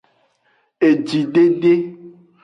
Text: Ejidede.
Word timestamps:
Ejidede. 0.87 1.73